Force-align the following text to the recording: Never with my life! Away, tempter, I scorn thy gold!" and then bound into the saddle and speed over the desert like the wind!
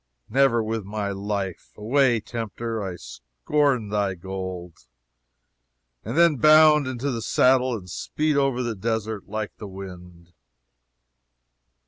Never 0.29 0.63
with 0.63 0.83
my 0.83 1.11
life! 1.11 1.73
Away, 1.77 2.19
tempter, 2.19 2.81
I 2.81 2.95
scorn 2.95 3.89
thy 3.89 4.15
gold!" 4.15 4.87
and 6.03 6.17
then 6.17 6.37
bound 6.37 6.87
into 6.87 7.11
the 7.11 7.21
saddle 7.21 7.77
and 7.77 7.87
speed 7.87 8.35
over 8.35 8.63
the 8.63 8.73
desert 8.73 9.27
like 9.27 9.55
the 9.57 9.67
wind! 9.67 10.33